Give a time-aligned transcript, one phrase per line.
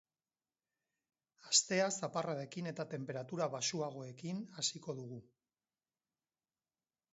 [1.49, 5.23] Astea zaparradekin eta tenperatura baxuagoekin hasiko dugu.